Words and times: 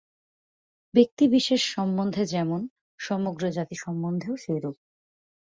ব্যক্তিবিশেষ 0.93 1.61
সম্বন্ধে 1.73 2.23
যেমন, 2.25 2.61
সমগ্র 2.99 3.43
জাতি 3.51 3.75
সম্বন্ধেও 3.75 4.35
সেইরূপ। 4.37 4.75